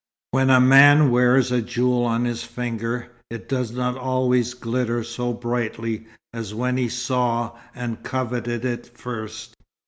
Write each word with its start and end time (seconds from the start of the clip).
"When 0.31 0.49
a 0.49 0.59
man 0.59 1.11
wears 1.11 1.51
a 1.51 1.61
jewel 1.61 2.05
on 2.05 2.25
his 2.25 2.41
finger, 2.41 3.09
it 3.29 3.47
does 3.47 3.71
not 3.71 3.95
always 3.97 4.55
glitter 4.55 5.03
so 5.03 5.31
brightly 5.31 6.07
as 6.33 6.55
when 6.55 6.75
he 6.77 6.89
saw 6.89 7.55
and 7.75 8.01
coveted 8.01 8.65
it 8.65 8.97
first." 8.97 9.53